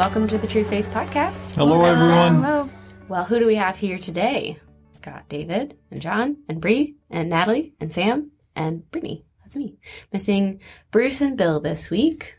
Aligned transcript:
Welcome 0.00 0.28
to 0.28 0.38
the 0.38 0.46
True 0.46 0.64
Face 0.64 0.88
Podcast. 0.88 1.56
Hello, 1.56 1.84
everyone. 1.84 2.42
Hello. 2.42 2.70
Well, 3.08 3.22
who 3.22 3.38
do 3.38 3.46
we 3.46 3.56
have 3.56 3.76
here 3.76 3.98
today? 3.98 4.56
Got 5.02 5.28
David 5.28 5.76
and 5.90 6.00
John 6.00 6.38
and 6.48 6.58
Bree 6.58 6.96
and 7.10 7.28
Natalie 7.28 7.74
and 7.80 7.92
Sam 7.92 8.30
and 8.56 8.90
Brittany. 8.90 9.26
That's 9.42 9.56
me. 9.56 9.76
Missing 10.10 10.62
Bruce 10.90 11.20
and 11.20 11.36
Bill 11.36 11.60
this 11.60 11.90
week. 11.90 12.36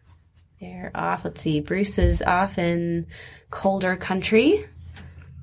They're 0.60 0.90
off. 0.96 1.24
Let's 1.24 1.42
see. 1.42 1.62
Bruce 1.62 2.00
is 2.00 2.24
off 2.24 2.58
in 2.58 3.06
colder 3.52 3.96
country, 3.96 4.66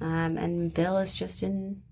um, 0.00 0.36
and 0.38 0.74
Bill 0.74 0.98
is 0.98 1.12
just 1.12 1.44
in 1.44 1.82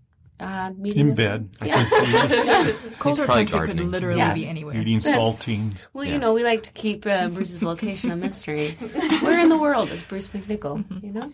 uh, 0.41 0.71
meeting 0.77 1.09
In 1.11 1.14
bed. 1.14 1.48
some- 1.59 1.68
I 1.68 1.87
think 1.87 2.66
he's 2.91 2.98
Colder 2.98 3.25
probably 3.27 3.46
country 3.46 3.75
could 3.75 3.80
literally 3.86 4.18
Yeah. 4.18 4.35
be 4.35 4.46
anywhere. 4.46 4.75
eating 4.77 5.00
That's- 5.00 5.16
saltines. 5.16 5.86
Well, 5.93 6.05
Yeah. 6.05 6.12
you 6.14 6.18
know, 6.18 6.32
we 6.35 6.45
like 6.45 6.62
to 6.64 6.73
keep 6.73 7.07
uh, 7.07 7.29
Bruce's 7.29 7.62
location 7.62 8.11
a 8.11 8.17
mystery. 8.17 8.72
Where 9.21 9.39
in 9.41 9.49
the 9.49 9.57
world 9.58 9.91
is 9.91 10.03
Bruce 10.03 10.29
McNicol? 10.30 10.85
You 11.03 11.13
know. 11.13 11.32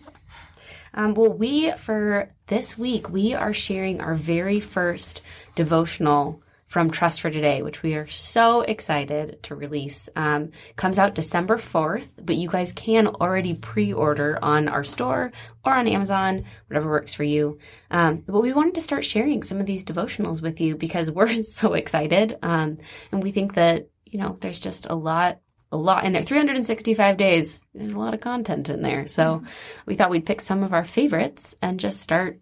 Um, 0.95 1.15
well, 1.15 1.33
we 1.33 1.71
for 1.71 2.29
this 2.47 2.77
week 2.77 3.09
we 3.09 3.33
are 3.33 3.51
sharing 3.53 3.99
our 3.99 4.13
very 4.13 4.59
first 4.59 5.21
devotional 5.55 6.39
from 6.73 6.89
Trust 6.89 7.21
for 7.21 7.29
Today, 7.29 7.61
which 7.61 7.83
we 7.83 7.93
are 7.93 8.07
so 8.07 8.61
excited 8.61 9.43
to 9.43 9.53
release. 9.53 10.09
Um, 10.15 10.49
comes 10.75 10.97
out 10.97 11.13
December 11.13 11.59
fourth, 11.59 12.11
but 12.25 12.35
you 12.35 12.49
guys 12.49 12.73
can 12.73 13.05
already 13.05 13.53
pre-order 13.53 14.39
on 14.41 14.67
our 14.67 14.83
store 14.83 15.31
or 15.63 15.71
on 15.71 15.87
Amazon, 15.87 16.41
whatever 16.67 16.89
works 16.89 17.13
for 17.13 17.23
you. 17.23 17.59
Um, 17.91 18.23
but 18.25 18.41
we 18.41 18.53
wanted 18.53 18.73
to 18.73 18.81
start 18.81 19.05
sharing 19.05 19.43
some 19.43 19.59
of 19.59 19.67
these 19.67 19.85
devotionals 19.85 20.41
with 20.41 20.59
you 20.59 20.75
because 20.75 21.11
we're 21.11 21.43
so 21.43 21.73
excited, 21.73 22.39
um, 22.41 22.79
and 23.11 23.21
we 23.21 23.29
think 23.29 23.53
that 23.53 23.89
you 24.07 24.17
know 24.17 24.37
there's 24.41 24.59
just 24.59 24.89
a 24.89 24.95
lot 24.95 25.41
a 25.71 25.77
lot 25.77 26.05
in 26.05 26.13
there. 26.13 26.23
365 26.23 27.17
days. 27.17 27.61
There's 27.75 27.93
a 27.93 27.99
lot 27.99 28.15
of 28.15 28.21
content 28.21 28.69
in 28.69 28.81
there. 28.81 29.05
So 29.05 29.43
we 29.85 29.93
thought 29.93 30.09
we'd 30.09 30.25
pick 30.25 30.41
some 30.41 30.63
of 30.63 30.73
our 30.73 30.83
favorites 30.83 31.55
and 31.61 31.79
just 31.79 32.01
start 32.01 32.39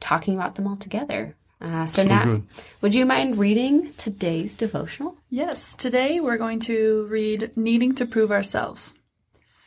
talking 0.00 0.36
about 0.36 0.54
them 0.54 0.66
all 0.66 0.76
together 0.76 1.36
uh, 1.60 1.86
so, 1.86 2.02
So 2.02 2.08
Nat, 2.08 2.24
good. 2.24 2.42
would 2.80 2.94
you 2.94 3.06
mind 3.06 3.38
reading 3.38 3.92
today's 3.94 4.54
devotional 4.56 5.16
Yes, 5.36 5.74
today 5.74 6.20
we're 6.20 6.36
going 6.36 6.60
to 6.60 7.06
read 7.10 7.56
Needing 7.56 7.96
to 7.96 8.06
Prove 8.06 8.30
Ourselves. 8.30 8.94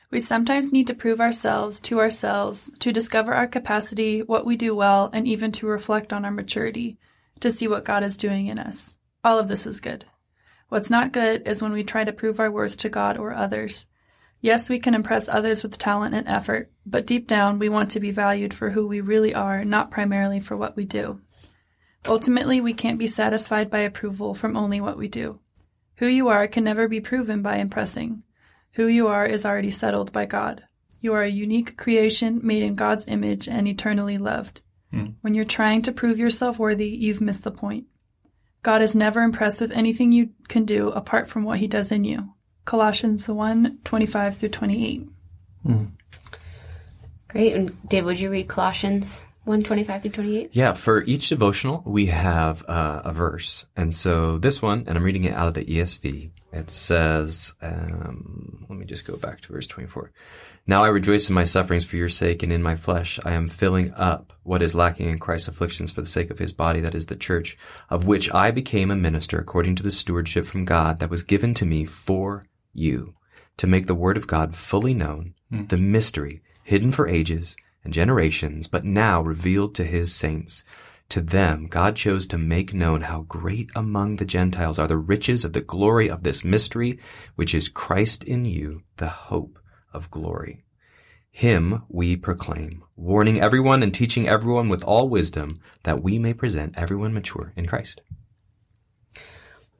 We 0.10 0.22
sometimes 0.22 0.72
need 0.72 0.88
to 0.88 0.94
prove 0.94 1.20
ourselves 1.20 1.82
to 1.82 2.00
ourselves, 2.00 2.72
to 2.80 2.94
discover 2.94 3.34
our 3.34 3.48
capacity, 3.48 4.22
what 4.22 4.46
we 4.46 4.56
do 4.56 4.74
well, 4.74 5.10
and 5.12 5.28
even 5.28 5.52
to 5.52 5.68
reflect 5.68 6.14
on 6.14 6.24
our 6.24 6.32
maturity, 6.32 6.98
to 7.42 7.52
see 7.52 7.68
what 7.68 7.84
God 7.84 8.02
is 8.02 8.16
doing 8.16 8.48
in 8.48 8.58
us. 8.58 8.96
All 9.26 9.40
of 9.40 9.50
this 9.50 9.68
is 9.68 9.82
good. 9.82 10.06
What's 10.70 10.90
not 10.90 11.12
good 11.12 11.46
is 11.46 11.62
when 11.62 11.74
we 11.74 11.84
try 11.84 12.06
to 12.06 12.14
prove 12.14 12.40
our 12.40 12.50
worth 12.50 12.78
to 12.78 12.90
God 12.90 13.18
or 13.18 13.34
others. 13.34 13.88
Yes, 14.40 14.70
we 14.70 14.80
can 14.80 14.94
impress 14.94 15.28
others 15.28 15.64
with 15.64 15.78
talent 15.78 16.16
and 16.16 16.30
effort, 16.30 16.72
but 16.86 17.06
deep 17.06 17.28
down 17.28 17.60
we 17.60 17.68
want 17.68 17.92
to 17.92 18.00
be 18.00 18.12
valued 18.12 18.54
for 18.54 18.70
who 18.70 18.88
we 18.88 19.02
really 19.02 19.34
are, 19.34 19.66
not 19.66 19.92
primarily 19.92 20.40
for 20.40 20.56
what 20.56 20.78
we 20.78 20.86
do. 20.86 21.20
Ultimately, 22.08 22.62
we 22.62 22.74
can't 22.74 22.98
be 22.98 23.08
satisfied 23.08 23.70
by 23.70 23.80
approval 23.80 24.34
from 24.34 24.56
only 24.56 24.80
what 24.80 24.98
we 24.98 25.08
do. 25.08 25.40
Who 25.98 26.08
you 26.08 26.30
are 26.30 26.48
can 26.48 26.64
never 26.64 26.88
be 26.88 27.02
proven 27.02 27.42
by 27.42 27.58
impressing. 27.58 28.24
Who 28.74 28.88
you 28.88 29.08
are 29.08 29.26
is 29.26 29.46
already 29.46 29.72
settled 29.72 30.12
by 30.12 30.26
God. 30.26 30.64
You 31.02 31.14
are 31.14 31.24
a 31.24 31.30
unique 31.30 31.78
creation 31.78 32.40
made 32.44 32.64
in 32.64 32.76
God's 32.76 33.08
image 33.08 33.48
and 33.48 33.68
eternally 33.68 34.18
loved. 34.18 34.62
Hmm. 34.92 35.08
When 35.22 35.34
you're 35.34 35.46
trying 35.46 35.82
to 35.84 35.92
prove 35.92 36.20
yourself 36.20 36.60
worthy, 36.60 36.88
you've 36.88 37.22
missed 37.22 37.44
the 37.44 37.52
point. 37.52 37.88
God 38.64 38.82
is 38.82 38.96
never 38.96 39.22
impressed 39.22 39.62
with 39.62 39.72
anything 39.72 40.12
you 40.12 40.30
can 40.48 40.66
do 40.66 40.90
apart 40.90 41.30
from 41.30 41.44
what 41.44 41.60
he 41.60 41.68
does 41.68 41.92
in 41.92 42.04
you. 42.04 42.34
Colossians 42.66 43.28
1 43.28 43.80
25 43.84 44.38
through 44.38 44.50
28. 44.50 45.08
Hmm. 45.64 45.86
great 47.28 47.54
and 47.54 47.90
dave 47.90 48.06
would 48.06 48.20
you 48.20 48.30
read 48.30 48.48
colossians 48.48 49.26
125 49.48 50.02
through 50.02 50.12
28 50.12 50.50
Yeah, 50.52 50.74
for 50.74 51.04
each 51.04 51.30
devotional, 51.30 51.82
we 51.86 52.08
have 52.08 52.68
uh, 52.68 53.02
a 53.06 53.14
verse. 53.14 53.66
And 53.76 53.94
so 53.94 54.38
this 54.38 54.62
one, 54.62 54.84
and 54.88 54.98
I'm 54.98 55.04
reading 55.04 55.24
it 55.24 55.34
out 55.34 55.48
of 55.48 55.54
the 55.54 55.66
ESV, 55.66 56.32
it 56.52 56.70
says, 56.70 57.56
um, 57.62 58.66
let 58.70 58.78
me 58.78 58.86
just 58.86 59.08
go 59.08 59.16
back 59.16 59.42
to 59.42 59.54
verse 59.54 59.68
24. 59.68 60.12
Now 60.70 60.84
I 60.84 60.88
rejoice 60.88 61.30
in 61.30 61.36
my 61.36 61.46
sufferings 61.46 61.86
for 61.86 61.96
your 61.96 62.10
sake, 62.10 62.44
and 62.44 62.52
in 62.52 62.62
my 62.62 62.76
flesh 62.76 63.22
I 63.24 63.34
am 63.34 63.48
filling 63.48 63.94
up 63.94 64.34
what 64.44 64.62
is 64.62 64.76
lacking 64.76 65.10
in 65.10 65.18
Christ's 65.18 65.48
afflictions 65.48 65.92
for 65.92 66.02
the 66.02 66.08
sake 66.08 66.30
of 66.30 66.40
his 66.40 66.52
body, 66.52 66.82
that 66.82 66.96
is 66.96 67.06
the 67.06 67.16
church, 67.16 67.58
of 67.90 68.06
which 68.06 68.34
I 68.34 68.52
became 68.52 68.92
a 68.92 68.96
minister 68.98 69.40
according 69.40 69.78
to 69.78 69.84
the 69.84 69.92
stewardship 69.92 70.46
from 70.46 70.66
God 70.66 71.00
that 71.00 71.10
was 71.10 71.24
given 71.24 71.54
to 71.54 71.66
me 71.66 71.86
for 71.86 72.44
you, 72.74 73.16
to 73.56 73.66
make 73.66 73.88
the 73.88 73.96
word 73.96 74.18
of 74.18 74.28
God 74.28 74.56
fully 74.56 74.94
known, 74.94 75.36
the 75.50 75.78
mystery 75.78 76.42
hidden 76.64 76.92
for 76.92 77.08
ages 77.08 77.56
and 77.88 77.94
generations, 77.94 78.68
but 78.68 78.84
now 78.84 79.22
revealed 79.22 79.74
to 79.76 79.86
his 79.86 80.14
saints. 80.14 80.66
To 81.08 81.22
them, 81.22 81.68
God 81.68 81.96
chose 81.96 82.28
to 82.28 82.38
make 82.38 82.74
known 82.74 83.00
how 83.00 83.22
great 83.22 83.70
among 83.78 84.18
the 84.18 84.26
Gentiles 84.26 84.78
are 84.78 84.88
the 84.88 84.98
riches 84.98 85.46
of 85.46 85.54
the 85.54 85.62
glory 85.62 86.10
of 86.10 86.24
this 86.24 86.44
mystery, 86.44 87.00
which 87.36 87.56
is 87.56 87.70
Christ 87.70 88.26
in 88.26 88.44
you, 88.44 88.84
the 88.98 89.08
hope 89.08 89.58
of 89.94 90.12
glory. 90.12 90.66
Him 91.32 91.84
we 91.88 92.18
proclaim, 92.18 92.84
warning 92.98 93.40
everyone 93.40 93.82
and 93.82 93.94
teaching 93.94 94.28
everyone 94.28 94.68
with 94.68 94.84
all 94.84 95.08
wisdom, 95.08 95.56
that 95.84 96.04
we 96.04 96.20
may 96.20 96.34
present 96.34 96.78
everyone 96.78 97.14
mature 97.14 97.54
in 97.56 97.68
Christ. 97.68 98.02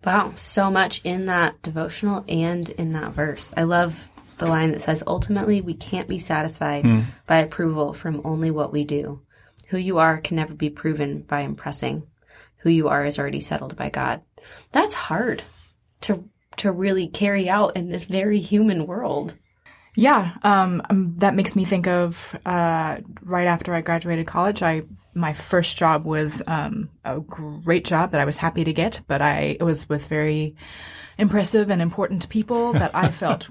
Wow, 0.06 0.32
so 0.38 0.72
much 0.72 1.02
in 1.04 1.26
that 1.26 1.62
devotional 1.62 2.24
and 2.30 2.70
in 2.70 2.94
that 2.94 3.12
verse. 3.12 3.54
I 3.58 3.64
love 3.64 4.08
the 4.38 4.48
line 4.48 4.72
that 4.72 4.82
says, 4.82 5.04
ultimately, 5.06 5.62
we 5.62 5.74
can't 5.74 6.08
be 6.08 6.20
satisfied 6.20 6.86
by 7.26 7.38
approval 7.38 7.94
from 7.94 8.22
only 8.24 8.52
what 8.52 8.72
we 8.72 8.84
do. 8.84 9.22
Who 9.70 9.78
you 9.78 9.98
are 9.98 10.20
can 10.20 10.38
never 10.38 10.54
be 10.54 10.70
proven 10.70 11.22
by 11.22 11.42
impressing. 11.42 12.04
Who 12.58 12.70
you 12.70 12.88
are 12.88 13.06
is 13.06 13.20
already 13.20 13.40
settled 13.40 13.76
by 13.76 13.90
God. 13.90 14.22
That's 14.72 14.94
hard 14.94 15.44
to 16.02 16.30
to 16.58 16.72
really 16.72 17.08
carry 17.08 17.50
out 17.50 17.76
in 17.76 17.90
this 17.90 18.06
very 18.06 18.40
human 18.40 18.88
world. 18.88 19.38
Yeah, 19.96 20.34
um, 20.44 20.82
um, 20.90 21.16
that 21.18 21.36
makes 21.36 21.56
me 21.56 21.66
think 21.66 21.88
of 21.88 22.38
uh, 22.46 22.98
right 23.24 23.48
after 23.48 23.74
I 23.74 23.82
graduated 23.82 24.28
college. 24.28 24.62
I 24.62 24.84
my 25.18 25.34
first 25.34 25.78
job 25.78 26.06
was 26.06 26.42
um, 26.48 26.90
a 27.04 27.20
great 27.20 27.84
job 27.86 28.12
that 28.12 28.22
I 28.22 28.26
was 28.26 28.38
happy 28.38 28.64
to 28.64 28.74
get, 28.74 29.02
but 29.08 29.22
I 29.22 29.58
it 29.60 29.64
was 29.64 29.90
with 29.90 30.08
very 30.08 30.56
impressive 31.18 31.72
and 31.72 31.82
important 31.82 32.30
people 32.30 32.74
that 32.74 32.92
I 32.96 33.10
felt 33.22 33.50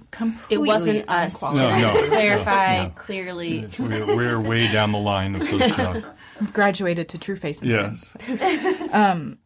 It 0.49 0.59
wasn't 0.59 1.09
us. 1.09 1.41
Just 1.41 1.55
No, 1.55 1.69
to 1.69 1.81
no, 1.81 2.07
clarify 2.09 2.85
no. 2.85 2.91
clearly. 2.91 3.69
We're, 3.79 4.17
we're 4.17 4.41
way 4.41 4.71
down 4.73 4.93
the 4.93 4.99
line 4.99 5.35
of 5.35 5.41
those 5.51 5.77
jobs. 5.77 6.07
Graduated 6.53 7.09
to 7.11 7.19
True 7.19 7.37
Face 7.37 7.63
instead. 7.63 7.97
Yes. 8.29 8.91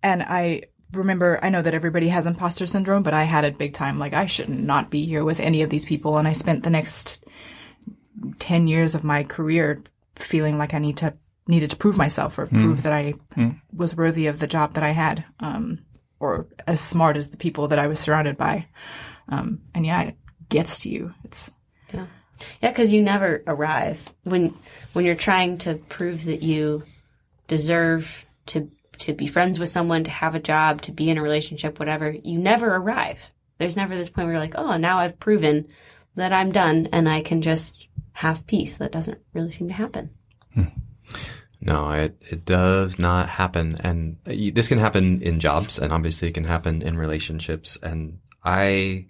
And 0.00 0.22
I 0.22 0.62
remember, 0.92 1.40
I 1.42 1.50
know 1.50 1.60
that 1.60 1.74
everybody 1.74 2.08
has 2.08 2.26
imposter 2.26 2.66
syndrome, 2.66 3.02
but 3.02 3.14
I 3.14 3.24
had 3.24 3.44
it 3.44 3.58
big 3.58 3.74
time. 3.74 3.98
Like, 3.98 4.12
I 4.14 4.26
should 4.26 4.48
not 4.48 4.90
be 4.90 5.04
here 5.06 5.24
with 5.24 5.40
any 5.40 5.62
of 5.62 5.70
these 5.70 5.84
people. 5.84 6.18
And 6.18 6.28
I 6.28 6.32
spent 6.34 6.62
the 6.62 6.70
next 6.70 7.24
10 8.38 8.68
years 8.68 8.94
of 8.94 9.02
my 9.04 9.24
career 9.24 9.82
feeling 10.16 10.56
like 10.56 10.74
I 10.74 10.78
need 10.78 10.98
to, 10.98 11.14
needed 11.48 11.70
to 11.70 11.76
prove 11.76 11.96
myself 11.96 12.38
or 12.38 12.46
prove 12.46 12.82
that 12.82 12.92
I 12.92 13.14
was 13.74 13.96
worthy 13.96 14.26
of 14.26 14.38
the 14.38 14.46
job 14.46 14.74
that 14.74 14.84
I 14.84 14.90
had, 14.90 15.24
um, 15.40 15.80
or 16.20 16.46
as 16.66 16.80
smart 16.80 17.16
as 17.16 17.30
the 17.30 17.36
people 17.36 17.68
that 17.68 17.78
I 17.78 17.86
was 17.86 17.98
surrounded 17.98 18.36
by. 18.36 18.66
Um, 19.28 19.62
and 19.74 19.84
yeah, 19.84 20.02
it 20.02 20.16
gets 20.48 20.80
to 20.80 20.90
you. 20.90 21.14
It's, 21.24 21.50
Yeah, 21.92 22.06
yeah, 22.62 22.68
because 22.68 22.92
you 22.92 23.02
never 23.02 23.42
arrive 23.46 24.12
when 24.24 24.54
when 24.92 25.04
you're 25.04 25.14
trying 25.14 25.58
to 25.58 25.74
prove 25.74 26.24
that 26.26 26.42
you 26.42 26.82
deserve 27.46 28.24
to 28.46 28.70
to 28.98 29.12
be 29.12 29.26
friends 29.26 29.58
with 29.58 29.68
someone, 29.68 30.04
to 30.04 30.10
have 30.10 30.34
a 30.34 30.40
job, 30.40 30.82
to 30.82 30.92
be 30.92 31.08
in 31.08 31.18
a 31.18 31.22
relationship, 31.22 31.78
whatever. 31.78 32.10
You 32.10 32.38
never 32.38 32.74
arrive. 32.74 33.30
There's 33.58 33.76
never 33.76 33.96
this 33.96 34.10
point 34.10 34.26
where 34.26 34.34
you're 34.34 34.42
like, 34.42 34.56
oh, 34.56 34.76
now 34.76 34.98
I've 34.98 35.18
proven 35.18 35.68
that 36.16 36.32
I'm 36.32 36.52
done 36.52 36.88
and 36.92 37.08
I 37.08 37.22
can 37.22 37.42
just 37.42 37.88
have 38.12 38.46
peace. 38.46 38.74
That 38.74 38.92
doesn't 38.92 39.20
really 39.32 39.50
seem 39.50 39.68
to 39.68 39.74
happen. 39.74 40.10
No, 41.60 41.90
it, 41.90 42.16
it 42.20 42.44
does 42.44 42.98
not 42.98 43.28
happen. 43.28 43.76
And 43.80 44.16
this 44.24 44.68
can 44.68 44.78
happen 44.78 45.22
in 45.22 45.40
jobs 45.40 45.78
and 45.78 45.92
obviously 45.92 46.28
it 46.28 46.34
can 46.34 46.44
happen 46.44 46.82
in 46.82 46.96
relationships. 46.96 47.76
And 47.82 48.20
I, 48.44 49.06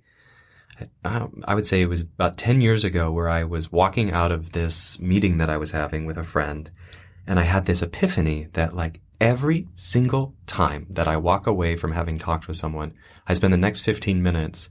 I 1.04 1.26
I 1.44 1.54
would 1.54 1.66
say 1.66 1.82
it 1.82 1.88
was 1.88 2.00
about 2.00 2.38
10 2.38 2.60
years 2.60 2.84
ago 2.84 3.10
where 3.10 3.28
I 3.28 3.44
was 3.44 3.70
walking 3.70 4.12
out 4.12 4.32
of 4.32 4.52
this 4.52 4.98
meeting 4.98 5.38
that 5.38 5.50
I 5.50 5.58
was 5.58 5.72
having 5.72 6.06
with 6.06 6.16
a 6.16 6.24
friend 6.24 6.70
and 7.26 7.38
I 7.38 7.42
had 7.42 7.66
this 7.66 7.82
epiphany 7.82 8.48
that 8.54 8.74
like 8.74 9.00
every 9.20 9.66
single 9.74 10.34
time 10.46 10.86
that 10.90 11.06
I 11.06 11.16
walk 11.18 11.46
away 11.46 11.76
from 11.76 11.92
having 11.92 12.18
talked 12.18 12.48
with 12.48 12.56
someone, 12.56 12.94
I 13.26 13.34
spend 13.34 13.52
the 13.52 13.58
next 13.58 13.80
15 13.80 14.22
minutes 14.22 14.70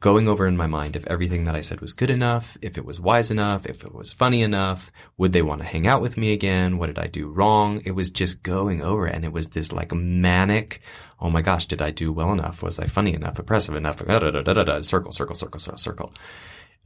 going 0.00 0.28
over 0.28 0.46
in 0.46 0.56
my 0.56 0.66
mind 0.66 0.94
if 0.94 1.06
everything 1.06 1.44
that 1.44 1.56
I 1.56 1.60
said 1.60 1.80
was 1.80 1.92
good 1.92 2.10
enough, 2.10 2.56
if 2.62 2.78
it 2.78 2.84
was 2.84 3.00
wise 3.00 3.30
enough, 3.30 3.66
if 3.66 3.84
it 3.84 3.92
was 3.94 4.12
funny 4.12 4.42
enough, 4.42 4.92
would 5.16 5.32
they 5.32 5.42
want 5.42 5.60
to 5.60 5.66
hang 5.66 5.86
out 5.86 6.00
with 6.00 6.16
me 6.16 6.32
again? 6.32 6.78
What 6.78 6.86
did 6.86 6.98
I 6.98 7.08
do 7.08 7.28
wrong? 7.28 7.82
It 7.84 7.92
was 7.92 8.10
just 8.10 8.42
going 8.42 8.80
over. 8.80 9.06
And 9.06 9.24
it 9.24 9.32
was 9.32 9.50
this 9.50 9.72
like 9.72 9.92
manic, 9.92 10.80
oh 11.20 11.30
my 11.30 11.42
gosh, 11.42 11.66
did 11.66 11.82
I 11.82 11.90
do 11.90 12.12
well 12.12 12.32
enough? 12.32 12.62
Was 12.62 12.78
I 12.78 12.86
funny 12.86 13.14
enough, 13.14 13.38
impressive 13.38 13.74
enough? 13.74 13.96
Da, 13.96 14.18
da, 14.20 14.30
da, 14.30 14.42
da, 14.42 14.62
da, 14.62 14.80
circle, 14.82 15.10
circle, 15.10 15.34
circle, 15.34 15.58
circle, 15.58 15.78
circle. 15.78 16.12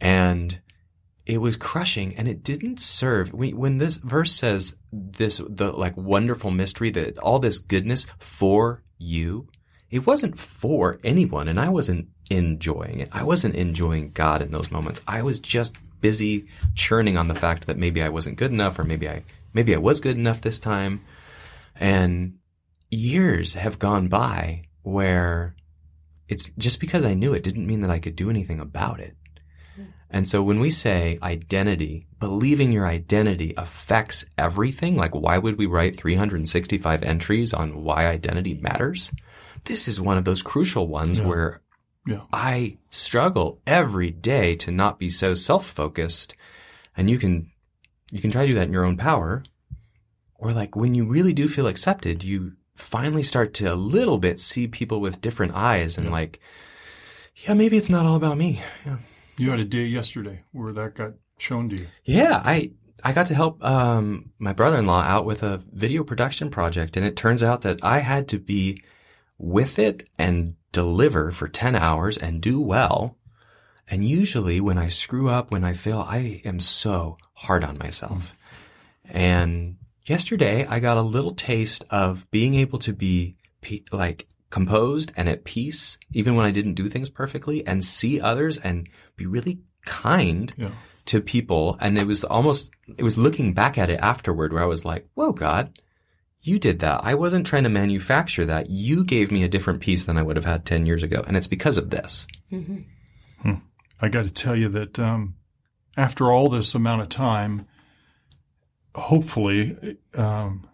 And 0.01 0.61
it 1.27 1.39
was 1.39 1.57
crushing 1.57 2.17
and 2.17 2.27
it 2.27 2.43
didn't 2.43 2.81
serve 2.81 3.33
when 3.33 3.79
this 3.79 3.99
verse 3.99 4.33
says 4.33 4.77
this 4.91 5.41
the 5.49 5.71
like 5.71 5.97
wonderful 5.97 6.51
mystery 6.51 6.91
that 6.91 7.17
all 7.19 7.39
this 7.39 7.59
goodness 7.59 8.07
for 8.19 8.83
you 8.99 9.47
it 9.89 10.05
wasn't 10.05 10.37
for 10.37 10.99
anyone 11.05 11.47
and 11.47 11.61
i 11.61 11.69
wasn't 11.69 12.09
enjoying 12.33 13.01
it. 13.01 13.09
I 13.13 13.25
wasn't 13.25 13.55
enjoying 13.55 14.11
god 14.13 14.43
in 14.43 14.51
those 14.51 14.71
moments. 14.71 15.03
I 15.07 15.23
was 15.23 15.41
just 15.41 15.77
busy 16.01 16.49
churning 16.75 17.17
on 17.17 17.29
the 17.29 17.35
fact 17.35 17.67
that 17.67 17.79
maybe 17.79 18.03
i 18.03 18.09
wasn't 18.09 18.37
good 18.37 18.51
enough 18.51 18.77
or 18.79 18.85
maybe 18.85 19.09
i 19.09 19.23
maybe 19.55 19.73
i 19.73 19.79
was 19.79 20.01
good 20.01 20.17
enough 20.17 20.41
this 20.41 20.61
time. 20.61 21.01
And 21.77 22.39
years 22.91 23.55
have 23.55 23.79
gone 23.79 24.09
by 24.09 24.65
where 24.83 25.55
it's 26.29 26.51
just 26.59 26.81
because 26.81 27.05
i 27.05 27.15
knew 27.15 27.33
it 27.33 27.43
didn't 27.43 27.67
mean 27.67 27.81
that 27.81 27.91
i 27.91 27.99
could 27.99 28.17
do 28.17 28.31
anything 28.31 28.61
about 28.61 29.01
it. 29.01 29.17
And 30.15 30.29
so 30.29 30.43
when 30.43 30.61
we 30.61 30.71
say 30.71 31.19
identity, 31.23 32.07
believing 32.21 32.71
your 32.71 32.87
identity 32.87 33.55
affects 33.57 34.27
everything, 34.37 34.95
like 34.95 35.15
why 35.15 35.39
would 35.39 35.57
we 35.57 35.65
write 35.65 35.97
365 35.97 37.03
entries 37.03 37.55
on 37.55 37.83
why 37.83 38.07
identity 38.07 38.53
matters? 38.53 39.11
This 39.65 39.89
is 39.89 40.03
one 40.03 40.19
of 40.19 40.27
those 40.27 40.43
crucial 40.43 40.87
ones 40.87 41.23
where 41.23 41.62
Yeah. 42.07 42.23
I 42.33 42.79
struggle 42.91 43.61
every 43.67 44.11
day 44.11 44.57
to 44.57 44.71
not 44.71 44.99
be 44.99 45.09
so 45.09 45.35
self-focused. 45.35 46.37
And 46.97 47.09
you 47.09 47.19
can, 47.19 47.51
you 48.11 48.21
can 48.21 48.31
try 48.31 48.43
to 48.43 48.49
do 48.49 48.55
that 48.55 48.67
in 48.67 48.73
your 48.73 48.85
own 48.85 48.97
power. 48.97 49.43
Or 50.35 50.53
like 50.53 50.75
when 50.75 50.95
you 50.95 51.05
really 51.05 51.33
do 51.33 51.49
feel 51.49 51.69
accepted, 51.69 52.25
you 52.25 52.53
finally 52.75 53.23
start 53.23 53.55
to 53.55 53.67
a 53.67 53.75
little 53.75 54.19
bit 54.19 54.41
see 54.41 54.67
people 54.67 55.01
with 55.01 55.21
different 55.21 55.55
eyes 55.55 55.97
and 55.97 56.11
like, 56.11 56.41
yeah, 57.37 57.55
maybe 57.55 57.77
it's 57.77 57.91
not 57.91 58.07
all 58.07 58.17
about 58.17 58.37
me. 58.37 58.61
Yeah. 58.85 58.97
You 59.37 59.51
had 59.51 59.61
a 59.61 59.65
day 59.65 59.85
yesterday 59.85 60.45
where 60.53 60.73
that 60.73 60.95
got 60.95 61.13
shown 61.39 61.69
to 61.71 61.77
you. 61.77 61.87
Yeah, 62.05 62.43
I 62.45 62.73
I 63.03 63.13
got 63.13 63.27
to 63.29 63.35
help 63.35 63.65
um, 63.65 64.33
my 64.39 64.53
brother-in-law 64.53 65.03
out 65.03 65.25
with 65.25 65.43
a 65.43 65.63
video 65.73 66.05
production 66.05 66.51
project, 66.51 66.97
and 66.97 67.07
it 67.07 67.17
turns 67.17 67.43
out 67.43 67.63
that 67.63 67.83
I 67.83 67.99
had 68.01 68.29
to 68.29 68.39
be 68.39 68.83
with 69.39 69.79
it 69.79 70.09
and 70.19 70.55
deliver 70.73 71.31
for 71.31 71.49
ten 71.49 71.77
hours 71.77 72.17
and 72.19 72.41
do 72.41 72.61
well. 72.61 73.17
And 73.89 74.05
usually, 74.09 74.61
when 74.61 74.79
I 74.79 74.89
screw 74.89 75.29
up, 75.29 75.51
when 75.51 75.65
I 75.65 75.75
fail, 75.75 76.01
I 76.01 76.41
am 76.45 76.61
so 76.61 77.19
hard 77.35 77.63
on 77.65 77.77
myself. 77.79 78.35
And 79.09 79.77
yesterday, 80.07 80.65
I 80.67 80.81
got 80.81 80.97
a 80.97 81.03
little 81.03 81.35
taste 81.35 81.85
of 81.91 82.31
being 82.31 82.55
able 82.55 82.79
to 82.81 82.93
be 82.93 83.37
pe- 83.61 83.83
like 83.93 84.29
composed 84.51 85.13
and 85.17 85.29
at 85.29 85.45
peace, 85.45 85.99
even 86.13 86.35
when 86.37 86.47
I 86.47 86.51
didn't 86.51 86.75
do 86.75 86.89
things 86.89 87.11
perfectly, 87.11 87.67
and 87.67 87.85
see 87.85 88.21
others 88.21 88.59
and 88.59 88.89
be 89.17 89.27
really 89.27 89.61
kind 89.85 90.53
Yeah. 90.57 90.71
to 91.07 91.21
people. 91.21 91.77
And 91.81 91.99
it 91.99 92.07
was 92.07 92.23
almost, 92.25 92.71
it 92.97 93.03
was 93.03 93.19
looking 93.19 93.53
back 93.55 93.77
at 93.79 93.91
it 93.91 94.01
afterward 94.01 94.53
where 94.53 94.63
I 94.63 94.67
was 94.67 94.85
like, 94.85 95.09
whoa, 95.15 95.33
God, 95.33 95.79
you 96.43 96.59
did 96.59 96.81
that. 96.81 97.01
I 97.05 97.15
wasn't 97.15 97.47
trying 97.47 97.63
to 97.63 97.69
manufacture 97.69 98.45
that. 98.47 98.69
You 98.69 99.05
gave 99.05 99.31
me 99.31 99.45
a 99.45 99.49
different 99.49 99.81
peace 99.81 100.05
than 100.05 100.19
I 100.19 100.23
would 100.23 100.37
have 100.37 100.45
had 100.45 100.67
10 100.67 100.87
years 100.87 101.03
ago. 101.03 101.23
And 101.27 101.37
it's 101.37 101.47
because 101.47 101.79
of 101.79 101.91
this. 101.91 102.27
I 104.01 104.09
got 104.09 104.25
to 104.25 104.33
tell 104.33 104.57
you 104.57 104.69
that 104.71 104.99
um, 104.99 105.37
after 105.97 106.33
all 106.33 106.49
this 106.49 106.75
amount 106.75 107.03
of 107.03 107.09
time, 107.09 107.67
hopefully, 108.97 109.99
um, 110.15 110.69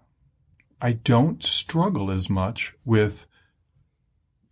I 0.80 0.92
don't 0.92 1.42
struggle 1.42 2.10
as 2.10 2.30
much 2.30 2.72
with 2.86 3.26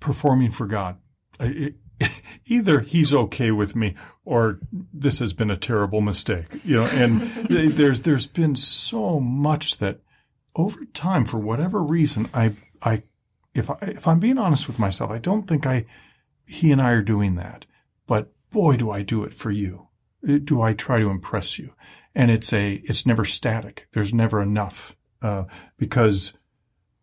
performing 0.00 0.50
for 0.50 0.66
God. 0.66 0.98
I, 1.40 1.44
it, 1.44 1.74
either 2.46 2.80
He's 2.80 3.14
okay 3.14 3.50
with 3.50 3.74
me, 3.74 3.94
or 4.26 4.58
this 4.92 5.20
has 5.20 5.32
been 5.32 5.50
a 5.50 5.56
terrible 5.56 6.02
mistake. 6.02 6.60
You 6.62 6.76
know, 6.76 6.86
and 6.92 7.22
there's 7.48 8.02
there's 8.02 8.26
been 8.26 8.54
so 8.54 9.18
much 9.18 9.78
that 9.78 10.00
over 10.56 10.84
time, 10.86 11.24
for 11.24 11.38
whatever 11.38 11.82
reason, 11.82 12.28
I 12.34 12.54
I 12.82 13.02
if 13.54 13.70
I 13.70 13.76
if 13.82 14.08
I'm 14.08 14.20
being 14.20 14.38
honest 14.38 14.66
with 14.66 14.78
myself, 14.78 15.10
I 15.10 15.18
don't 15.18 15.46
think 15.46 15.66
I 15.66 15.86
he 16.46 16.72
and 16.72 16.80
I 16.80 16.90
are 16.90 17.02
doing 17.02 17.36
that. 17.36 17.66
But 18.06 18.32
boy, 18.50 18.76
do 18.76 18.90
I 18.90 19.02
do 19.02 19.24
it 19.24 19.34
for 19.34 19.50
you. 19.50 19.88
Do 20.24 20.62
I 20.62 20.72
try 20.72 21.00
to 21.00 21.10
impress 21.10 21.58
you? 21.58 21.74
And 22.14 22.30
it's 22.30 22.52
a, 22.52 22.80
it's 22.84 23.04
never 23.04 23.24
static. 23.24 23.88
There's 23.92 24.14
never 24.14 24.40
enough, 24.40 24.96
uh, 25.20 25.44
because, 25.76 26.32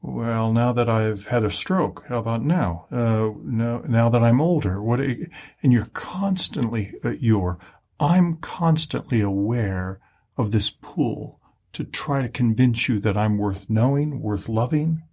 well, 0.01 0.51
now 0.51 0.73
that 0.73 0.89
I've 0.89 1.27
had 1.27 1.43
a 1.43 1.51
stroke, 1.51 2.05
how 2.09 2.17
about 2.17 2.43
now? 2.43 2.87
Uh, 2.91 3.29
now, 3.43 3.83
now 3.87 4.09
that 4.09 4.23
I'm 4.23 4.41
older, 4.41 4.81
what, 4.81 4.99
and 4.99 5.29
you're 5.61 5.89
constantly, 5.93 6.95
uh, 7.05 7.11
you're, 7.11 7.59
I'm 7.99 8.37
constantly 8.37 9.21
aware 9.21 10.01
of 10.35 10.51
this 10.51 10.71
pull 10.71 11.39
to 11.73 11.83
try 11.83 12.21
to 12.21 12.29
convince 12.29 12.87
you 12.87 12.99
that 12.99 13.17
I'm 13.17 13.37
worth 13.37 13.69
knowing, 13.69 14.21
worth 14.21 14.47
loving. 14.47 15.03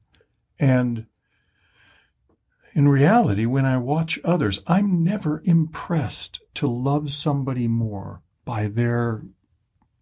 And 0.59 1.07
in 2.75 2.89
reality, 2.89 3.47
when 3.47 3.65
I 3.65 3.79
watch 3.79 4.19
others, 4.25 4.63
I'm 4.67 5.03
never 5.03 5.43
impressed 5.45 6.41
to 6.55 6.69
love 6.69 7.13
somebody 7.13 7.67
more 7.67 8.23
by 8.45 8.69
their 8.69 9.23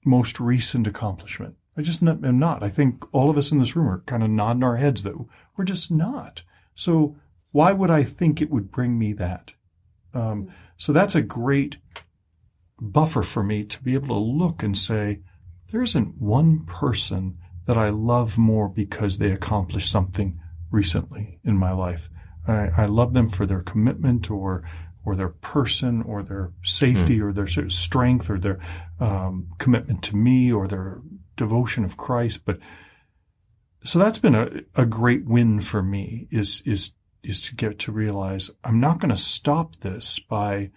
most 0.05 0.41
recent 0.41 0.87
accomplishment. 0.87 1.57
I 1.77 1.83
just 1.83 2.03
am 2.03 2.39
not. 2.39 2.63
I 2.63 2.69
think 2.69 3.05
all 3.15 3.31
of 3.31 3.39
us 3.39 3.53
in 3.53 3.59
this 3.59 3.77
room 3.77 3.89
are 3.89 4.01
kind 4.01 4.23
of 4.23 4.31
nodding 4.31 4.65
our 4.65 4.77
heads 4.77 5.05
that 5.05 5.15
we're 5.57 5.65
just 5.65 5.91
not. 5.91 6.43
So 6.75 7.17
why 7.53 7.73
would 7.73 7.91
I 7.91 8.03
think 8.03 8.43
it 8.43 8.51
would 8.51 8.73
bring 8.73 8.99
me 8.99 9.13
that? 9.15 9.53
Um, 10.13 10.51
so 10.77 10.93
that's 10.93 11.15
a 11.15 11.23
great 11.23 11.79
buffer 12.81 13.23
for 13.23 13.43
me 13.43 13.65
to 13.65 13.83
be 13.83 13.95
able 13.95 14.09
to 14.09 14.15
look 14.15 14.63
and 14.63 14.77
say, 14.77 15.21
there 15.71 15.83
isn't 15.83 16.21
one 16.21 16.65
person 16.65 17.39
that 17.67 17.77
I 17.77 17.91
love 17.91 18.39
more 18.39 18.69
because 18.69 19.19
they 19.19 19.31
accomplished 19.31 19.91
something 19.91 20.41
recently 20.71 21.41
in 21.45 21.57
my 21.57 21.73
life. 21.73 22.09
I, 22.47 22.71
I 22.77 22.87
love 22.87 23.15
them 23.15 23.29
for 23.29 23.47
their 23.47 23.61
commitment 23.61 24.31
or 24.31 24.65
or 25.05 25.17
their 25.17 25.29
person 25.29 26.03
or 26.03 26.23
their 26.23 26.53
safety 26.63 27.19
or 27.21 27.33
their 27.33 27.47
strength 27.71 28.29
or 28.29 28.39
their 28.39 28.59
um, 29.01 29.49
commitment 29.59 30.03
to 30.03 30.17
me 30.17 30.53
or 30.53 30.69
their 30.69 31.01
devotion 31.37 31.85
of 31.85 31.97
Christ. 31.97 32.45
But 32.45 32.59
so 33.83 33.99
that's 33.99 34.19
been 34.19 34.35
a, 34.35 34.51
a 34.75 34.85
great 34.85 35.25
win 35.25 35.61
for 35.61 35.83
me 35.83 36.29
is 36.31 36.63
is 36.67 36.93
is 37.23 37.43
to 37.47 37.55
get 37.55 37.79
to 37.81 37.93
realize 37.93 38.51
I'm 38.65 38.81
not 38.81 38.99
going 38.99 39.11
to 39.11 39.17
stop 39.17 39.77
this 39.77 40.19
by 40.19 40.71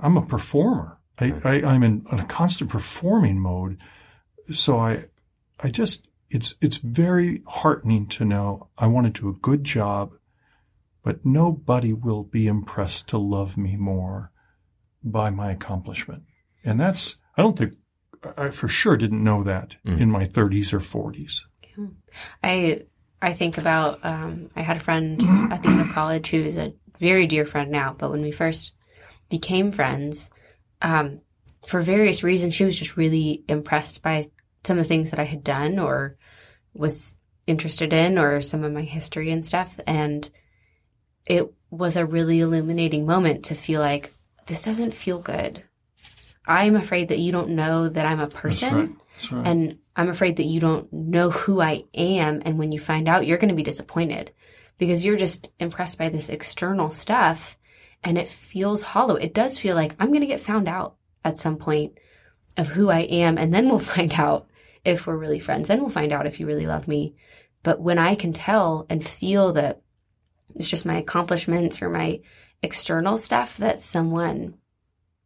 I'm 0.00 0.16
a 0.16 0.24
performer. 0.24 0.98
I, 1.18 1.34
I, 1.44 1.62
I'm 1.62 1.82
in, 1.82 2.06
in 2.10 2.20
a 2.20 2.24
constant 2.26 2.70
performing 2.70 3.40
mode. 3.40 3.80
So 4.52 4.78
I 4.78 5.06
I 5.60 5.70
just 5.70 6.08
it's 6.30 6.54
it's 6.60 6.78
very 6.78 7.42
heartening 7.46 8.06
to 8.08 8.24
know 8.24 8.68
I 8.76 8.86
want 8.86 9.12
to 9.12 9.20
do 9.20 9.28
a 9.28 9.34
good 9.34 9.64
job 9.64 10.14
but 11.04 11.24
nobody 11.24 11.92
will 11.92 12.24
be 12.24 12.48
impressed 12.48 13.08
to 13.08 13.18
love 13.18 13.56
me 13.56 13.76
more 13.76 14.32
by 15.04 15.28
my 15.28 15.52
accomplishment. 15.52 16.24
And 16.64 16.80
that's, 16.80 17.16
I 17.36 17.42
don't 17.42 17.58
think, 17.58 17.74
I 18.38 18.48
for 18.48 18.68
sure 18.68 18.96
didn't 18.96 19.22
know 19.22 19.44
that 19.44 19.76
in 19.84 20.10
my 20.10 20.24
30s 20.24 20.72
or 20.72 20.80
40s. 20.80 21.42
I 22.42 22.84
I 23.20 23.34
think 23.34 23.58
about 23.58 24.00
um, 24.02 24.48
I 24.56 24.62
had 24.62 24.78
a 24.78 24.80
friend 24.80 25.22
at 25.50 25.62
the 25.62 25.68
end 25.68 25.82
of 25.82 25.88
college 25.90 26.30
who 26.30 26.38
is 26.38 26.56
a 26.56 26.72
very 26.98 27.26
dear 27.26 27.44
friend 27.44 27.70
now, 27.70 27.94
but 27.98 28.10
when 28.10 28.22
we 28.22 28.32
first 28.32 28.72
became 29.28 29.72
friends, 29.72 30.30
um, 30.84 31.20
for 31.66 31.80
various 31.80 32.22
reasons, 32.22 32.54
she 32.54 32.64
was 32.64 32.78
just 32.78 32.96
really 32.96 33.42
impressed 33.48 34.02
by 34.02 34.26
some 34.64 34.78
of 34.78 34.84
the 34.84 34.88
things 34.88 35.10
that 35.10 35.18
I 35.18 35.24
had 35.24 35.42
done 35.42 35.78
or 35.78 36.16
was 36.74 37.16
interested 37.46 37.92
in, 37.92 38.18
or 38.18 38.40
some 38.40 38.64
of 38.64 38.72
my 38.72 38.82
history 38.82 39.30
and 39.30 39.44
stuff, 39.44 39.78
and 39.86 40.28
it 41.26 41.52
was 41.70 41.96
a 41.96 42.06
really 42.06 42.40
illuminating 42.40 43.06
moment 43.06 43.46
to 43.46 43.54
feel 43.54 43.80
like 43.80 44.12
this 44.46 44.64
doesn't 44.64 44.92
feel 44.92 45.18
good. 45.18 45.62
I'm 46.46 46.76
afraid 46.76 47.08
that 47.08 47.18
you 47.18 47.32
don't 47.32 47.50
know 47.50 47.88
that 47.88 48.06
I'm 48.06 48.20
a 48.20 48.28
person. 48.28 48.74
right. 48.74 48.90
That's 49.14 49.32
right. 49.32 49.46
And 49.46 49.78
I'm 49.96 50.10
afraid 50.10 50.36
that 50.36 50.44
you 50.44 50.60
don't 50.60 50.92
know 50.92 51.30
who 51.30 51.60
I 51.60 51.84
am. 51.94 52.42
And 52.44 52.58
when 52.58 52.72
you 52.72 52.80
find 52.80 53.08
out, 53.08 53.26
you're 53.26 53.38
going 53.38 53.48
to 53.48 53.54
be 53.54 53.62
disappointed 53.62 54.32
because 54.76 55.04
you're 55.04 55.16
just 55.16 55.52
impressed 55.58 55.98
by 55.98 56.10
this 56.10 56.28
external 56.28 56.90
stuff 56.90 57.56
and 58.04 58.18
it 58.18 58.28
feels 58.28 58.82
hollow. 58.82 59.16
It 59.16 59.34
does 59.34 59.58
feel 59.58 59.74
like 59.74 59.96
I'm 59.98 60.08
going 60.08 60.20
to 60.20 60.26
get 60.26 60.42
found 60.42 60.68
out 60.68 60.96
at 61.24 61.38
some 61.38 61.56
point 61.56 61.98
of 62.56 62.68
who 62.68 62.90
I 62.90 63.00
am. 63.00 63.38
And 63.38 63.52
then 63.52 63.68
we'll 63.68 63.78
find 63.80 64.12
out 64.14 64.48
if 64.84 65.06
we're 65.06 65.16
really 65.16 65.40
friends. 65.40 65.68
Then 65.68 65.80
we'll 65.80 65.90
find 65.90 66.12
out 66.12 66.26
if 66.26 66.38
you 66.38 66.46
really 66.46 66.66
love 66.66 66.86
me. 66.86 67.16
But 67.62 67.80
when 67.80 67.98
I 67.98 68.14
can 68.14 68.34
tell 68.34 68.86
and 68.90 69.04
feel 69.04 69.54
that 69.54 69.80
it's 70.54 70.68
just 70.68 70.86
my 70.86 70.98
accomplishments 70.98 71.80
or 71.80 71.88
my 71.88 72.20
external 72.62 73.16
stuff 73.16 73.56
that 73.56 73.80
someone 73.80 74.54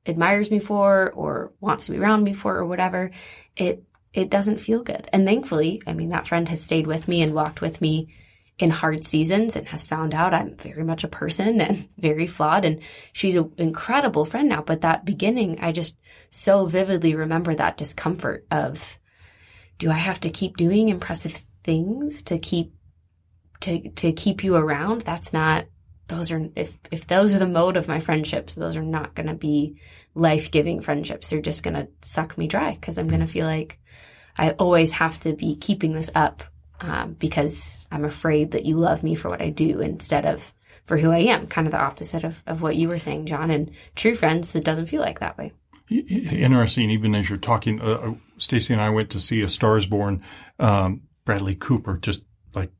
admires 0.06 0.50
me 0.50 0.60
for 0.60 1.12
or 1.12 1.52
wants 1.60 1.86
to 1.86 1.92
be 1.92 1.98
around 1.98 2.22
me 2.22 2.32
for 2.32 2.56
or 2.56 2.64
whatever, 2.64 3.10
it 3.56 3.82
it 4.14 4.30
doesn't 4.30 4.60
feel 4.60 4.82
good. 4.82 5.08
And 5.12 5.26
thankfully, 5.26 5.82
I 5.86 5.92
mean 5.92 6.10
that 6.10 6.26
friend 6.26 6.48
has 6.48 6.62
stayed 6.62 6.86
with 6.86 7.08
me 7.08 7.20
and 7.20 7.34
walked 7.34 7.60
with 7.60 7.80
me 7.80 8.14
in 8.58 8.70
hard 8.70 9.04
seasons 9.04 9.54
and 9.54 9.68
has 9.68 9.84
found 9.84 10.14
out 10.14 10.34
I'm 10.34 10.56
very 10.56 10.82
much 10.82 11.04
a 11.04 11.08
person 11.08 11.60
and 11.60 11.88
very 11.96 12.26
flawed. 12.26 12.64
And 12.64 12.80
she's 13.12 13.36
an 13.36 13.52
incredible 13.56 14.24
friend 14.24 14.48
now. 14.48 14.62
But 14.62 14.80
that 14.80 15.04
beginning, 15.04 15.60
I 15.60 15.72
just 15.72 15.96
so 16.30 16.66
vividly 16.66 17.14
remember 17.14 17.54
that 17.54 17.76
discomfort 17.76 18.46
of, 18.50 18.98
do 19.78 19.90
I 19.90 19.94
have 19.94 20.20
to 20.20 20.30
keep 20.30 20.56
doing 20.56 20.88
impressive 20.88 21.40
things 21.62 22.22
to 22.24 22.38
keep, 22.38 22.74
to, 23.60 23.88
to 23.90 24.12
keep 24.12 24.42
you 24.42 24.56
around? 24.56 25.02
That's 25.02 25.32
not, 25.32 25.66
those 26.08 26.32
are, 26.32 26.48
if, 26.56 26.76
if 26.90 27.06
those 27.06 27.36
are 27.36 27.38
the 27.38 27.46
mode 27.46 27.76
of 27.76 27.86
my 27.86 28.00
friendships, 28.00 28.56
those 28.56 28.76
are 28.76 28.82
not 28.82 29.14
going 29.14 29.28
to 29.28 29.34
be 29.34 29.78
life 30.14 30.50
giving 30.50 30.80
friendships. 30.80 31.30
They're 31.30 31.40
just 31.40 31.62
going 31.62 31.74
to 31.74 31.88
suck 32.02 32.36
me 32.36 32.48
dry 32.48 32.72
because 32.72 32.98
I'm 32.98 33.08
going 33.08 33.20
to 33.20 33.26
feel 33.26 33.46
like 33.46 33.78
I 34.36 34.50
always 34.52 34.92
have 34.92 35.20
to 35.20 35.34
be 35.34 35.54
keeping 35.54 35.92
this 35.92 36.10
up 36.14 36.42
um, 36.80 37.14
because 37.18 37.86
I'm 37.90 38.04
afraid 38.04 38.52
that 38.52 38.66
you 38.66 38.76
love 38.76 39.02
me 39.02 39.14
for 39.14 39.28
what 39.28 39.42
I 39.42 39.50
do 39.50 39.80
instead 39.80 40.26
of 40.26 40.52
for 40.84 40.96
who 40.96 41.10
I 41.10 41.18
am. 41.18 41.46
Kind 41.46 41.66
of 41.66 41.72
the 41.72 41.80
opposite 41.80 42.24
of, 42.24 42.42
of 42.46 42.62
what 42.62 42.76
you 42.76 42.88
were 42.88 42.98
saying, 42.98 43.26
John. 43.26 43.50
And 43.50 43.70
true 43.94 44.14
friends, 44.14 44.52
that 44.52 44.64
doesn't 44.64 44.86
feel 44.86 45.02
like 45.02 45.20
that 45.20 45.36
way. 45.36 45.52
Interesting. 45.90 46.90
Even 46.90 47.14
as 47.14 47.28
you're 47.28 47.38
talking, 47.38 47.80
uh, 47.80 47.84
uh 47.84 48.14
Stacy 48.38 48.72
and 48.72 48.82
I 48.82 48.90
went 48.90 49.10
to 49.10 49.20
see 49.20 49.42
A 49.42 49.48
Stars 49.48 49.86
Born. 49.86 50.22
Um, 50.58 51.02
Bradley 51.28 51.56
Cooper, 51.56 51.98
just 51.98 52.24
like, 52.54 52.72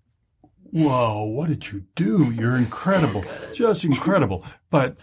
whoa, 0.73 1.25
what 1.25 1.51
did 1.51 1.71
you 1.71 1.85
do? 1.95 2.31
You're 2.31 2.57
incredible, 2.67 3.23
so 3.23 3.53
just 3.53 3.85
incredible. 3.85 4.43
But 4.71 4.97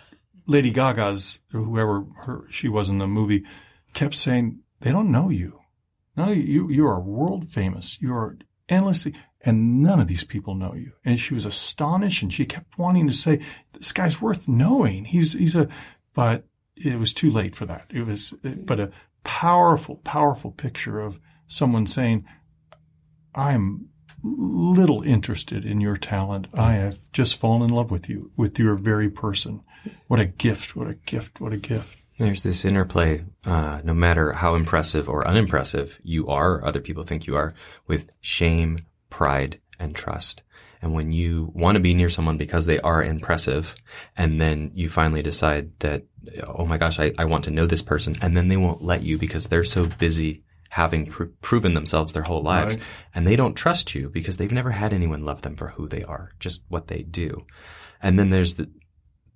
Lady 0.48 0.72
Gaga's, 0.72 1.42
whoever 1.52 2.08
her, 2.24 2.46
she 2.50 2.68
was 2.68 2.90
in 2.90 2.98
the 2.98 3.06
movie, 3.06 3.46
kept 3.94 4.16
saying 4.16 4.62
they 4.80 4.92
don't 4.92 5.12
know 5.12 5.30
you. 5.30 5.60
No, 6.18 6.30
you 6.30 6.72
you 6.72 6.88
are 6.88 7.00
world 7.00 7.50
famous. 7.50 8.00
You 8.02 8.16
are 8.16 8.36
endlessly, 8.70 9.14
and 9.42 9.84
none 9.84 10.00
of 10.00 10.08
these 10.08 10.24
people 10.24 10.56
know 10.56 10.74
you. 10.74 10.94
And 11.04 11.20
she 11.20 11.34
was 11.34 11.46
astonished 11.46 12.24
and 12.24 12.34
she 12.34 12.46
kept 12.46 12.78
wanting 12.78 13.08
to 13.08 13.14
say, 13.14 13.42
this 13.74 13.92
guy's 13.92 14.22
worth 14.22 14.48
knowing. 14.48 15.06
He's, 15.06 15.34
he's 15.34 15.56
a, 15.56 15.70
but 16.14 16.46
it 16.76 16.98
was 16.98 17.14
too 17.14 17.32
late 17.32 17.56
for 17.56 17.66
that. 17.66 17.86
It 17.90 18.06
was, 18.06 18.34
but 18.44 18.80
a 18.80 18.92
powerful, 19.24 19.98
powerful 19.98 20.52
picture 20.52 21.00
of 21.00 21.20
someone 21.48 21.86
saying, 21.86 22.26
I'm 23.36 23.90
little 24.24 25.04
interested 25.04 25.66
in 25.66 25.80
your 25.82 25.98
talent. 25.98 26.48
I 26.54 26.74
have 26.74 27.12
just 27.12 27.40
fallen 27.40 27.62
in 27.62 27.70
love 27.70 27.92
with 27.92 28.10
you, 28.10 28.32
with 28.36 28.58
your 28.58 28.76
very 28.76 29.10
person. 29.10 29.62
What 30.08 30.20
a 30.20 30.26
gift. 30.26 30.76
What 30.76 30.88
a 30.88 30.96
gift. 30.96 31.40
What 31.40 31.54
a 31.54 31.58
gift. 31.58 31.98
There's 32.18 32.44
this 32.44 32.64
interplay, 32.64 33.26
uh, 33.44 33.82
no 33.84 33.94
matter 33.94 34.32
how 34.32 34.56
impressive 34.56 35.10
or 35.10 35.28
unimpressive 35.28 36.00
you 36.02 36.28
are, 36.28 36.64
other 36.64 36.80
people 36.80 37.04
think 37.04 37.28
you 37.28 37.36
are, 37.36 37.54
with 37.88 38.10
shame, 38.22 38.86
pride, 39.10 39.60
and 39.80 39.94
trust. 39.94 40.42
And 40.82 40.94
when 40.94 41.12
you 41.12 41.52
want 41.54 41.76
to 41.76 41.82
be 41.82 41.94
near 41.94 42.10
someone 42.10 42.38
because 42.38 42.68
they 42.68 42.80
are 42.80 43.04
impressive, 43.04 43.76
and 44.16 44.40
then 44.40 44.72
you 44.76 44.88
finally 44.88 45.22
decide 45.22 45.78
that, 45.80 46.04
oh 46.48 46.66
my 46.66 46.78
gosh, 46.78 47.00
I, 47.00 47.12
I 47.18 47.26
want 47.26 47.44
to 47.46 47.52
know 47.52 47.66
this 47.66 47.82
person, 47.82 48.16
and 48.22 48.36
then 48.36 48.48
they 48.48 48.58
won't 48.58 48.84
let 48.84 49.02
you 49.02 49.18
because 49.18 49.48
they're 49.48 49.64
so 49.64 49.86
busy 49.86 50.44
having 50.70 51.08
pr- 51.08 51.26
proven 51.42 51.74
themselves 51.74 52.14
their 52.14 52.24
whole 52.24 52.44
lives, 52.44 52.76
right. 52.76 52.86
and 53.14 53.26
they 53.26 53.36
don't 53.36 53.56
trust 53.56 53.96
you 53.96 54.10
because 54.10 54.38
they've 54.38 54.52
never 54.52 54.72
had 54.72 54.94
anyone 54.94 55.26
love 55.26 55.42
them 55.42 55.56
for 55.56 55.70
who 55.70 55.88
they 55.88 56.04
are, 56.04 56.32
just 56.40 56.64
what 56.70 56.88
they 56.88 57.02
do. 57.02 57.46
And 58.02 58.20
then 58.20 58.30
there's 58.30 58.56
the, 58.56 58.70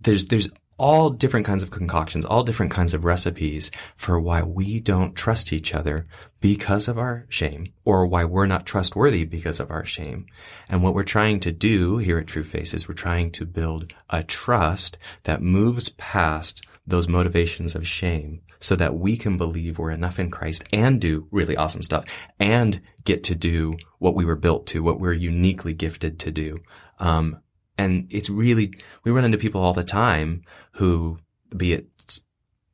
there's, 0.01 0.27
there's 0.27 0.49
all 0.79 1.09
different 1.09 1.45
kinds 1.45 1.61
of 1.61 1.69
concoctions, 1.69 2.25
all 2.25 2.43
different 2.43 2.71
kinds 2.71 2.93
of 2.93 3.05
recipes 3.05 3.69
for 3.95 4.19
why 4.19 4.41
we 4.41 4.79
don't 4.79 5.15
trust 5.15 5.53
each 5.53 5.75
other 5.75 6.05
because 6.39 6.87
of 6.87 6.97
our 6.97 7.25
shame 7.29 7.65
or 7.85 8.07
why 8.07 8.23
we're 8.23 8.47
not 8.47 8.65
trustworthy 8.65 9.25
because 9.25 9.59
of 9.59 9.69
our 9.69 9.85
shame. 9.85 10.25
And 10.69 10.81
what 10.81 10.95
we're 10.95 11.03
trying 11.03 11.41
to 11.41 11.51
do 11.51 11.97
here 11.97 12.17
at 12.17 12.27
True 12.27 12.43
Face 12.43 12.73
is 12.73 12.87
we're 12.87 12.95
trying 12.95 13.31
to 13.33 13.45
build 13.45 13.93
a 14.09 14.23
trust 14.23 14.97
that 15.23 15.41
moves 15.41 15.89
past 15.89 16.65
those 16.87 17.07
motivations 17.07 17.75
of 17.75 17.85
shame 17.85 18.41
so 18.59 18.75
that 18.75 18.97
we 18.97 19.15
can 19.15 19.37
believe 19.37 19.77
we're 19.77 19.91
enough 19.91 20.19
in 20.19 20.31
Christ 20.31 20.63
and 20.73 20.99
do 20.99 21.27
really 21.31 21.55
awesome 21.55 21.83
stuff 21.83 22.05
and 22.39 22.81
get 23.03 23.23
to 23.25 23.35
do 23.35 23.73
what 23.99 24.15
we 24.15 24.25
were 24.25 24.35
built 24.35 24.67
to, 24.67 24.83
what 24.83 24.99
we're 24.99 25.13
uniquely 25.13 25.73
gifted 25.73 26.19
to 26.19 26.31
do. 26.31 26.57
Um, 26.99 27.39
and 27.79 28.07
it's 28.09 28.29
really, 28.29 28.73
we 29.05 29.11
run 29.11 29.23
into 29.23 29.37
people 29.37 29.61
all 29.61 29.71
the 29.71 29.85
time 29.85 30.43
who, 30.73 31.17
be 31.55 31.71
it 31.71 31.87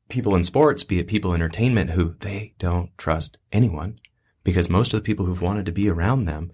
people 0.09 0.35
in 0.35 0.43
sports, 0.43 0.83
be 0.83 0.97
it 0.97 1.05
people 1.05 1.31
in 1.31 1.41
entertainment, 1.41 1.91
who 1.91 2.15
they 2.21 2.55
don't 2.57 2.89
trust 2.97 3.37
anyone 3.51 3.99
because 4.43 4.67
most 4.67 4.95
of 4.95 4.97
the 4.97 5.05
people 5.05 5.27
who've 5.27 5.43
wanted 5.43 5.67
to 5.67 5.71
be 5.71 5.87
around 5.87 6.25
them 6.25 6.49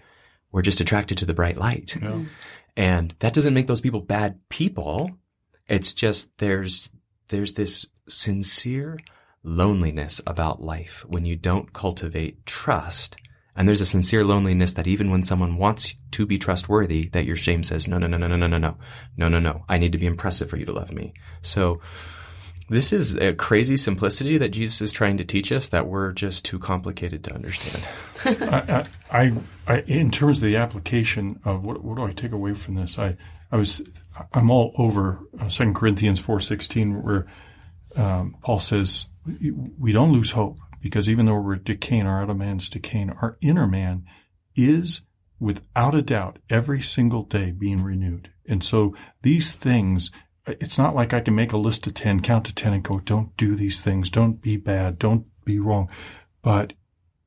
were 0.52 0.62
just 0.62 0.82
attracted 0.82 1.18
to 1.18 1.26
the 1.26 1.34
bright 1.34 1.56
light. 1.56 1.96
Yeah. 1.96 2.26
And 2.76 3.16
that 3.20 3.34
doesn't 3.34 3.54
make 3.54 3.68
those 3.68 3.80
people 3.80 4.02
bad 4.02 4.38
people. 4.50 5.10
It's 5.70 5.94
just 5.94 6.38
there's, 6.38 6.92
there's 7.30 7.54
this 7.54 7.86
sincere 8.10 9.00
loneliness 9.46 10.20
about 10.28 10.62
life 10.62 11.06
when 11.08 11.24
you 11.24 11.38
don't 11.38 11.72
cultivate 11.72 12.46
trust 12.46 13.16
and 13.56 13.68
there's 13.68 13.82
a 13.82 13.86
sincere 13.86 14.24
loneliness 14.24 14.74
that 14.76 14.88
even 14.88 15.12
when 15.12 15.24
someone 15.24 15.58
wants 15.58 15.96
to 16.12 16.26
be 16.26 16.38
trustworthy, 16.38 17.10
that 17.10 17.26
your 17.26 17.36
shame 17.36 17.64
says, 17.64 17.88
no, 17.88 17.98
no, 17.98 18.08
no, 18.08 18.18
no, 18.18 18.28
no, 18.28 18.38
no, 18.38 18.48
no, 18.48 18.58
no, 18.58 18.78
no, 19.18 19.28
no, 19.28 19.40
no. 19.40 19.66
I 19.68 19.78
need 19.78 19.92
to 19.92 19.98
be 19.98 20.06
impressive 20.06 20.50
for 20.50 20.58
you 20.58 20.66
to 20.66 20.72
love 20.72 20.94
me. 20.94 21.14
So 21.42 21.82
this 22.70 22.94
is 22.94 23.16
a 23.16 23.34
crazy 23.34 23.76
simplicity 23.76 24.38
that 24.38 24.50
Jesus 24.50 24.82
is 24.82 24.92
trying 24.94 25.18
to 25.18 25.26
teach 25.26 25.52
us 25.52 25.68
that 25.70 25.88
we're 25.88 26.14
just 26.14 26.46
too 26.46 26.58
complicated 26.58 27.26
to 27.26 27.34
understand. 27.34 27.86
I, 28.26 28.86
I, 29.12 29.34
I, 29.68 29.80
in 29.82 30.12
terms 30.12 30.38
of 30.38 30.44
the 30.44 30.56
application 30.56 31.42
of 31.44 31.66
what, 31.66 31.84
what 31.84 31.98
do 31.98 32.06
I 32.06 32.14
take 32.14 32.32
away 32.32 32.54
from 32.54 32.76
this? 32.76 32.98
I, 32.98 33.18
I 33.52 33.58
was, 33.58 33.82
I'm 34.34 34.50
all 34.50 34.74
over 34.78 35.20
uh, 35.40 35.50
Second 35.50 35.76
Corinthians 35.76 36.22
four 36.22 36.40
sixteen, 36.40 37.04
where 37.04 37.28
um, 37.98 38.38
Paul 38.42 38.60
says 38.60 39.08
we 39.78 39.92
don't 39.92 40.14
lose 40.14 40.32
hope 40.32 40.58
because 40.82 41.08
even 41.08 41.26
though 41.26 41.40
we're 41.40 41.56
decaying, 41.56 42.08
our 42.08 42.24
outer 42.24 42.34
man's 42.34 42.70
decaying, 42.70 43.12
our 43.12 43.38
inner 43.42 43.68
man 43.68 44.06
is 44.56 45.02
without 45.40 45.96
a 45.96 46.02
doubt 46.02 46.40
every 46.50 46.82
single 46.82 47.24
day 47.24 47.52
being 47.52 47.84
renewed. 47.84 48.30
And 48.48 48.64
so 48.64 48.96
these 49.22 49.54
things, 49.54 50.12
it's 50.46 50.78
not 50.78 50.96
like 50.96 51.14
I 51.14 51.22
can 51.22 51.36
make 51.36 51.52
a 51.52 51.58
list 51.58 51.88
of 51.88 51.94
10, 51.94 52.22
count 52.22 52.46
to 52.46 52.56
10 52.56 52.74
and 52.74 52.84
go, 52.84 53.00
don't 53.00 53.36
do 53.38 53.56
these 53.56 53.82
things. 53.82 54.10
Don't 54.10 54.42
be 54.42 54.58
bad. 54.58 55.00
Don't 55.00 55.28
be 55.46 55.60
wrong. 55.60 55.90
But 56.42 56.74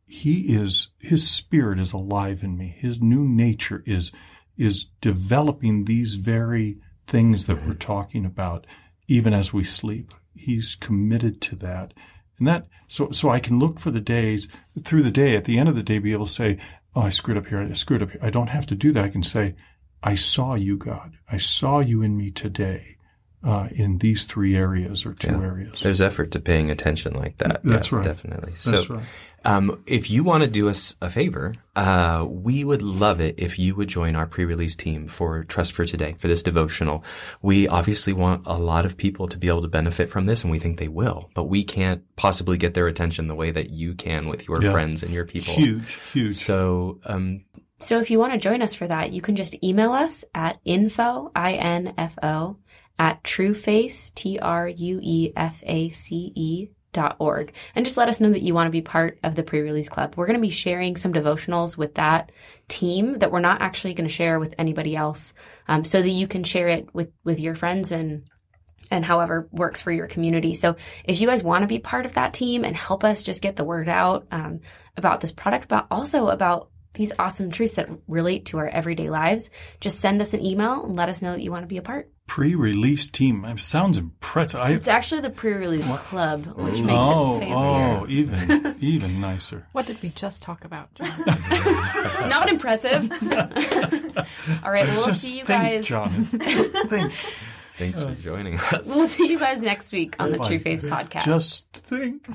he 0.06 0.54
is, 0.54 0.88
his 0.98 1.28
spirit 1.28 1.80
is 1.80 1.92
alive 1.92 2.44
in 2.44 2.56
me. 2.56 2.76
His 2.78 3.00
new 3.00 3.26
nature 3.26 3.82
is, 3.86 4.12
is 4.56 4.84
developing 5.00 5.84
these 5.84 6.14
very 6.14 6.78
things 7.06 7.46
that 7.46 7.66
we're 7.66 7.74
talking 7.74 8.24
about, 8.24 8.66
even 9.08 9.32
as 9.32 9.52
we 9.52 9.64
sleep. 9.64 10.12
He's 10.34 10.76
committed 10.76 11.40
to 11.42 11.56
that. 11.56 11.94
And 12.38 12.48
that, 12.48 12.66
so, 12.88 13.10
so 13.10 13.30
I 13.30 13.40
can 13.40 13.58
look 13.58 13.78
for 13.78 13.90
the 13.90 14.00
days 14.00 14.48
through 14.82 15.02
the 15.02 15.10
day, 15.10 15.36
at 15.36 15.44
the 15.44 15.58
end 15.58 15.68
of 15.68 15.76
the 15.76 15.82
day, 15.82 15.98
be 15.98 16.12
able 16.12 16.26
to 16.26 16.32
say, 16.32 16.58
Oh, 16.94 17.02
I 17.02 17.08
screwed 17.08 17.36
up 17.36 17.46
here. 17.46 17.60
I 17.60 17.72
screwed 17.72 18.02
up 18.02 18.10
here. 18.10 18.20
I 18.22 18.30
don't 18.30 18.50
have 18.50 18.66
to 18.66 18.76
do 18.76 18.92
that. 18.92 19.04
I 19.04 19.08
can 19.08 19.24
say, 19.24 19.56
I 20.02 20.14
saw 20.14 20.54
you, 20.54 20.76
God. 20.76 21.18
I 21.28 21.38
saw 21.38 21.80
you 21.80 22.02
in 22.02 22.16
me 22.16 22.30
today. 22.30 22.98
Uh, 23.44 23.68
in 23.72 23.98
these 23.98 24.24
three 24.24 24.56
areas 24.56 25.04
or 25.04 25.12
two 25.12 25.28
yeah. 25.28 25.42
areas. 25.42 25.80
There's 25.82 26.00
effort 26.00 26.30
to 26.30 26.40
paying 26.40 26.70
attention 26.70 27.12
like 27.12 27.36
that. 27.38 27.60
That's 27.62 27.92
yeah, 27.92 27.98
right. 27.98 28.04
Definitely. 28.04 28.52
That's 28.52 28.62
so, 28.62 28.86
right. 28.86 29.04
Um, 29.44 29.82
if 29.86 30.10
you 30.10 30.24
want 30.24 30.42
to 30.42 30.48
do 30.48 30.68
us 30.70 30.96
a 31.02 31.10
favor, 31.10 31.54
uh, 31.76 32.24
we 32.26 32.64
would 32.64 32.80
love 32.80 33.20
it 33.20 33.34
if 33.38 33.58
you 33.58 33.74
would 33.74 33.88
join 33.88 34.16
our 34.16 34.26
pre-release 34.26 34.74
team 34.74 35.06
for 35.06 35.44
Trust 35.44 35.72
for 35.72 35.84
Today, 35.84 36.14
for 36.18 36.28
this 36.28 36.42
devotional. 36.42 37.04
We 37.42 37.68
obviously 37.68 38.14
want 38.14 38.46
a 38.46 38.54
lot 38.54 38.86
of 38.86 38.96
people 38.96 39.28
to 39.28 39.36
be 39.36 39.48
able 39.48 39.62
to 39.62 39.68
benefit 39.68 40.08
from 40.08 40.24
this, 40.24 40.42
and 40.42 40.50
we 40.50 40.58
think 40.58 40.78
they 40.78 40.88
will, 40.88 41.28
but 41.34 41.44
we 41.44 41.62
can't 41.62 42.02
possibly 42.16 42.56
get 42.56 42.72
their 42.72 42.86
attention 42.86 43.28
the 43.28 43.34
way 43.34 43.50
that 43.50 43.70
you 43.70 43.94
can 43.94 44.28
with 44.28 44.48
your 44.48 44.62
yeah. 44.62 44.72
friends 44.72 45.02
and 45.02 45.12
your 45.12 45.26
people. 45.26 45.52
Huge, 45.52 45.98
huge. 46.12 46.34
So, 46.36 47.00
um, 47.04 47.44
so 47.80 48.00
if 48.00 48.10
you 48.10 48.18
want 48.18 48.32
to 48.32 48.38
join 48.38 48.62
us 48.62 48.74
for 48.74 48.86
that, 48.86 49.12
you 49.12 49.20
can 49.20 49.36
just 49.36 49.62
email 49.62 49.92
us 49.92 50.24
at 50.34 50.58
info, 50.64 51.30
I-N-F-O, 51.36 52.56
at 52.98 53.22
trueface, 53.22 54.14
T-R-U-E-F-A-C-E 54.14 54.70
dot 56.94 57.16
org 57.18 57.52
and 57.74 57.84
just 57.84 57.98
let 57.98 58.08
us 58.08 58.20
know 58.20 58.30
that 58.30 58.42
you 58.42 58.54
want 58.54 58.68
to 58.68 58.72
be 58.72 58.80
part 58.80 59.18
of 59.22 59.34
the 59.34 59.42
pre-release 59.42 59.88
club. 59.88 60.14
We're 60.16 60.26
going 60.26 60.38
to 60.38 60.40
be 60.40 60.48
sharing 60.48 60.96
some 60.96 61.12
devotionals 61.12 61.76
with 61.76 61.96
that 61.96 62.32
team 62.68 63.18
that 63.18 63.30
we're 63.30 63.40
not 63.40 63.60
actually 63.60 63.94
going 63.94 64.08
to 64.08 64.14
share 64.14 64.38
with 64.38 64.54
anybody 64.56 64.96
else, 64.96 65.34
um, 65.68 65.84
so 65.84 66.00
that 66.00 66.08
you 66.08 66.26
can 66.26 66.44
share 66.44 66.68
it 66.68 66.94
with 66.94 67.10
with 67.24 67.40
your 67.40 67.56
friends 67.56 67.92
and 67.92 68.24
and 68.90 69.04
however 69.04 69.48
works 69.50 69.82
for 69.82 69.92
your 69.92 70.06
community. 70.06 70.54
So 70.54 70.76
if 71.04 71.20
you 71.20 71.26
guys 71.26 71.42
want 71.42 71.62
to 71.62 71.68
be 71.68 71.78
part 71.78 72.06
of 72.06 72.14
that 72.14 72.32
team 72.32 72.64
and 72.64 72.76
help 72.76 73.02
us 73.02 73.22
just 73.22 73.42
get 73.42 73.56
the 73.56 73.64
word 73.64 73.88
out 73.88 74.26
um, 74.30 74.60
about 74.96 75.20
this 75.20 75.32
product, 75.32 75.68
but 75.68 75.86
also 75.90 76.28
about 76.28 76.70
these 76.92 77.12
awesome 77.18 77.50
truths 77.50 77.74
that 77.74 77.88
relate 78.06 78.46
to 78.46 78.58
our 78.58 78.68
everyday 78.68 79.10
lives, 79.10 79.50
just 79.80 80.00
send 80.00 80.20
us 80.20 80.32
an 80.32 80.44
email 80.44 80.84
and 80.84 80.94
let 80.94 81.08
us 81.08 81.22
know 81.22 81.32
that 81.32 81.42
you 81.42 81.50
want 81.50 81.64
to 81.64 81.68
be 81.68 81.78
a 81.78 81.82
part. 81.82 82.08
Pre-release 82.26 83.06
team. 83.06 83.44
It 83.44 83.60
sounds 83.60 83.98
impressive. 83.98 84.60
I, 84.60 84.70
It's 84.70 84.88
actually 84.88 85.20
the 85.20 85.30
pre-release 85.30 85.88
club, 85.88 86.46
which 86.46 86.76
mm. 86.76 86.86
makes 86.86 86.92
oh, 86.92 87.36
it 87.36 87.40
fancier. 87.40 87.54
oh, 87.54 88.06
even 88.08 88.76
even 88.80 89.20
nicer. 89.20 89.66
What 89.72 89.86
did 89.86 90.02
we 90.02 90.10
just 90.10 90.42
talk 90.42 90.64
about, 90.64 90.92
John? 90.94 91.12
It's 91.26 92.26
not 92.28 92.48
impressive. 92.48 93.10
All 94.64 94.70
right, 94.70 94.86
well, 94.86 94.96
we'll 94.96 95.06
Just 95.06 95.22
see 95.22 95.38
you 95.38 95.44
think, 95.44 95.62
guys. 95.62 95.86
John. 95.86 96.28
Just 96.38 96.72
think. 96.88 97.12
Thanks 97.76 98.02
for 98.02 98.14
joining 98.14 98.58
us. 98.58 98.88
We'll 98.88 99.08
see 99.08 99.28
you 99.28 99.38
guys 99.38 99.60
next 99.60 99.92
week 99.92 100.16
on 100.18 100.32
the 100.32 100.38
True 100.38 100.58
Face 100.58 100.82
podcast. 100.82 101.24
Just 101.24 101.72
think. 101.72 102.26